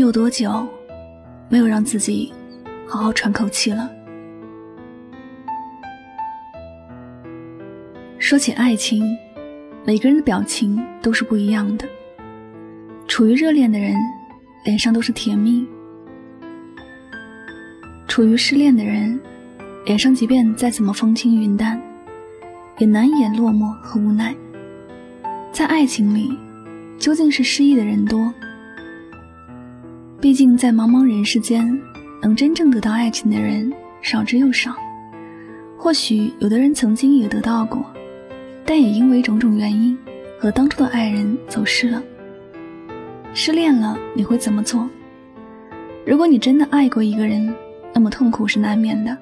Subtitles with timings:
[0.00, 0.66] 你有多久
[1.50, 2.32] 没有让自己
[2.88, 3.90] 好好喘口气了？
[8.18, 9.04] 说起爱情，
[9.84, 11.86] 每个人的表情都是不一样的。
[13.08, 13.94] 处于热恋的人，
[14.64, 15.66] 脸上都是甜蜜；
[18.08, 19.20] 处于失恋的人，
[19.84, 21.78] 脸上即便再怎么风轻云淡，
[22.78, 24.34] 也难掩落寞和无奈。
[25.52, 26.30] 在爱情里，
[26.98, 28.32] 究竟是失意的人多？
[30.20, 31.80] 毕竟在茫茫人世间，
[32.20, 34.76] 能真正得到爱情的人少之又少。
[35.78, 37.82] 或许有的人曾经也得到过，
[38.66, 39.96] 但也因为种种原因，
[40.38, 42.02] 和当初的爱人走失了。
[43.32, 44.86] 失恋了，你会怎么做？
[46.04, 47.54] 如果你真的爱过一个人，
[47.94, 49.16] 那么痛苦是难免的。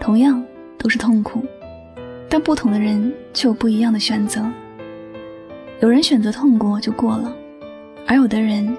[0.00, 0.44] 同样
[0.76, 1.44] 都是痛苦，
[2.28, 4.44] 但不同的人却有不一样的选择。
[5.78, 7.32] 有人选择痛过就过了，
[8.08, 8.76] 而有的人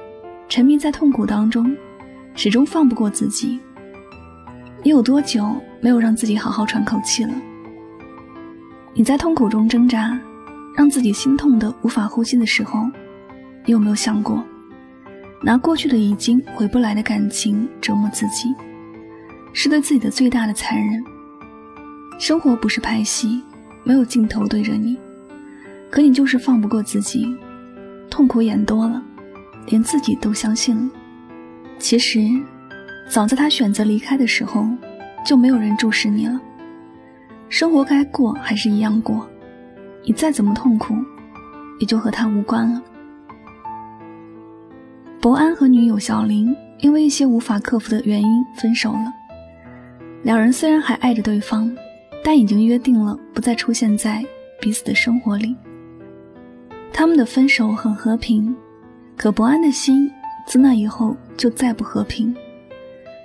[0.51, 1.73] 沉迷在痛苦当中，
[2.35, 3.57] 始终放不过自己。
[4.83, 5.49] 你有多久
[5.79, 7.31] 没有让自己好好喘口气了？
[8.93, 10.19] 你在痛苦中挣扎，
[10.75, 12.83] 让自己心痛的无法呼吸的时候，
[13.63, 14.43] 你有没有想过，
[15.41, 18.53] 拿过去的已经回不来的感情折磨自己，
[19.53, 21.01] 是对自己的最大的残忍？
[22.19, 23.41] 生活不是拍戏，
[23.85, 24.97] 没有镜头对着你。
[25.89, 27.25] 可你就是放不过自己，
[28.09, 29.01] 痛苦演多了，
[29.67, 30.91] 连自己都相信了。
[31.77, 32.19] 其实，
[33.09, 34.65] 早在他选择离开的时候，
[35.25, 36.39] 就没有人注视你了。
[37.49, 39.27] 生活该过还是一样过，
[40.05, 40.95] 你再怎么痛苦，
[41.79, 42.81] 也就和他无关了。
[45.19, 49.13] 博安和女友小林因为一些无法克服的原因分手了。
[50.23, 51.75] 两人虽然还爱着对方，
[52.23, 54.23] 但已经约定了不再出现在
[54.59, 55.55] 彼此的生活里。
[56.93, 58.55] 他们的分手很和平，
[59.21, 60.11] 可伯安的心
[60.47, 62.35] 自那以后就再不和平。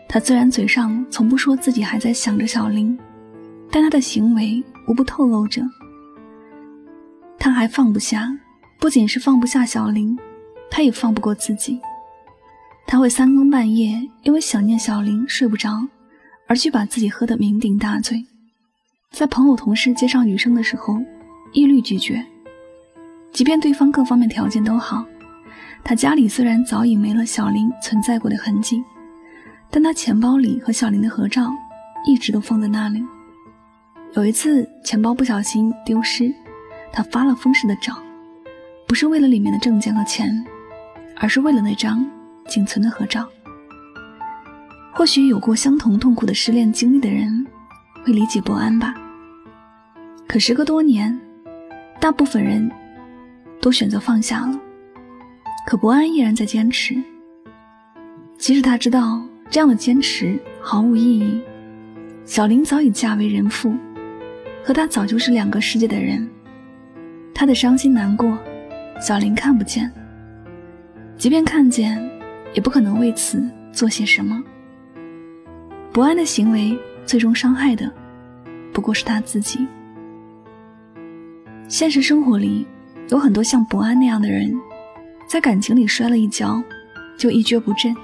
[0.06, 2.98] 他虽然嘴上从不说自己还在想着小林，
[3.70, 5.62] 但他的行为无不透露着，
[7.38, 8.30] 他还放不下。
[8.78, 10.14] 不仅是放不下小林，
[10.70, 11.80] 他也放不过自己。
[12.86, 15.82] 他会三更半夜因为想念小林睡不着，
[16.46, 18.22] 而去把自己喝得酩酊大醉，
[19.12, 21.00] 在朋友同事介绍女生的时候，
[21.54, 22.22] 一律拒绝。
[23.32, 25.02] 即便对方各方面条件都好，
[25.88, 28.82] 他家里虽然早已没了小林存在过的痕迹，
[29.70, 31.48] 但他钱包里和小林的合照
[32.04, 33.00] 一直都放在那里。
[34.14, 36.34] 有一次钱包不小心丢失，
[36.92, 38.02] 他发了疯似的找，
[38.88, 40.44] 不是为了里面的证件和钱，
[41.18, 42.04] 而是为了那张
[42.48, 43.24] 仅存的合照。
[44.92, 47.46] 或许有过相同痛苦的失恋经历的人
[48.04, 48.92] 会理解不安吧。
[50.26, 51.16] 可时隔多年，
[52.00, 52.68] 大部分人。
[53.58, 54.60] 都选择放下了，
[55.66, 56.94] 可伯安依然在坚持。
[58.38, 61.40] 即使他知道这样的坚持毫无意义，
[62.24, 63.74] 小林早已嫁为人妇，
[64.62, 66.24] 和他早就是两个世界的人。
[67.34, 68.38] 他的伤心难过，
[69.00, 69.90] 小林看不见；
[71.18, 72.00] 即便看见，
[72.54, 74.40] 也不可能为此做些什么。
[75.92, 77.92] 伯安的行为最终伤害的，
[78.72, 79.66] 不过是他自己。
[81.66, 82.64] 现实生活里。
[83.08, 84.52] 有很多像伯安那样的人，
[85.26, 86.62] 在感情里摔了一跤，
[87.18, 87.94] 就一蹶不振，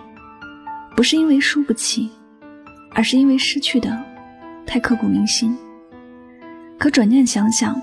[0.96, 2.10] 不是因为输不起，
[2.90, 3.96] 而是因为失去的
[4.66, 5.56] 太刻骨铭心。
[6.78, 7.80] 可转念想想，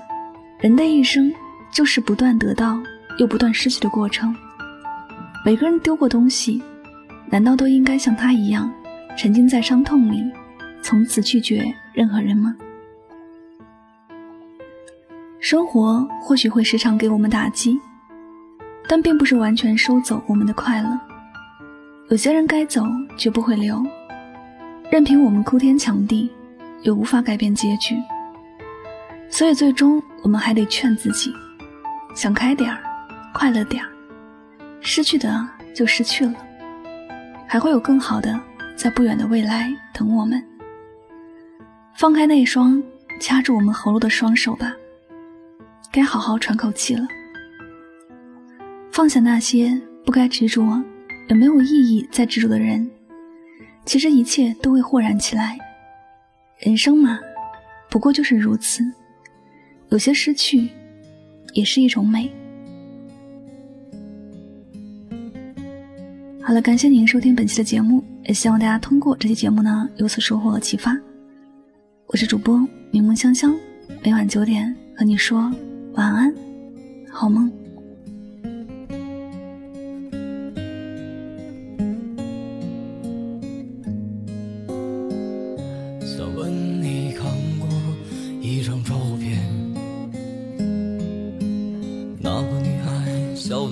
[0.60, 1.32] 人的一生
[1.72, 2.78] 就是不断得到
[3.18, 4.34] 又不断失去的过程。
[5.42, 6.62] 每个人丢过东西，
[7.30, 8.70] 难道都应该像他一样，
[9.16, 10.22] 沉浸在伤痛里，
[10.82, 11.64] 从此拒绝
[11.94, 12.54] 任何人吗？
[15.40, 17.80] 生活或许会时常给我们打击，
[18.90, 20.98] 但并不是完全收走我们的快乐。
[22.08, 22.84] 有些人该走，
[23.16, 23.80] 绝不会留，
[24.90, 26.28] 任凭我们哭天抢地，
[26.82, 27.94] 也无法改变结局。
[29.30, 31.32] 所以，最终我们还得劝自己，
[32.16, 32.82] 想开点儿，
[33.32, 33.88] 快乐点儿。
[34.80, 36.34] 失去的就失去了，
[37.46, 38.40] 还会有更好的
[38.74, 40.44] 在不远的未来等我们。
[41.94, 42.82] 放开那双
[43.20, 44.74] 掐住我们喉咙的双手吧。
[45.92, 47.06] 该好好喘口气了，
[49.00, 50.62] 放下那些不该执着
[51.30, 52.86] 也没有意义再执着的人，
[53.86, 55.58] 其实一切都会豁然起来。
[56.58, 57.18] 人生嘛，
[57.88, 58.84] 不过就是如此，
[59.88, 60.68] 有些失去
[61.54, 62.30] 也是一种美。
[66.42, 70.94] 好了，感谢您收听本期的节目，也希望大家通过这期节目呢有所收获和启发。
[72.08, 73.58] 我是主播柠檬香香，
[74.02, 75.50] 每晚九点和你说。
[75.94, 76.34] 晚安，
[77.10, 77.50] 好梦。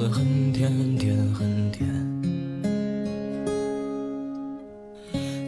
[0.07, 1.89] 很甜很甜很甜。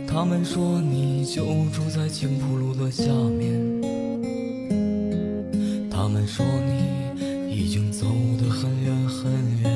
[0.06, 3.04] 他们说你就住在青浦路的下
[3.38, 3.80] 面，
[5.90, 8.06] 他们说你已经走
[8.40, 9.30] 得很远很
[9.62, 9.70] 远。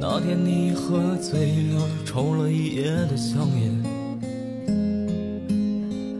[0.00, 3.82] 那天你喝醉了，抽了一夜的香烟，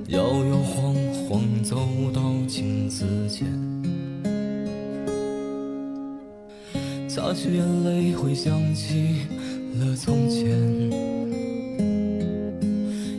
[0.09, 0.95] 摇摇晃
[1.29, 1.77] 晃走
[2.13, 3.47] 到镜子前，
[7.15, 9.27] 擦去眼泪，回想起
[9.79, 10.49] 了从前，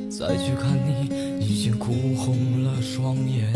[0.10, 3.54] 再去看你，已经哭红了双眼。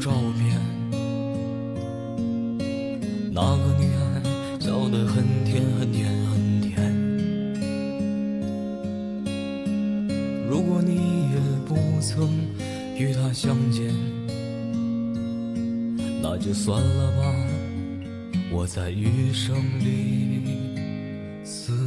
[0.00, 0.58] 照片，
[3.30, 4.00] 那个女孩
[4.58, 6.70] 笑得很甜很甜很甜。
[10.48, 10.94] 如果你
[11.32, 12.30] 也不曾
[12.96, 13.94] 与她相见，
[16.22, 17.22] 那就算了吧，
[18.50, 20.40] 我在余生里
[21.44, 21.79] 思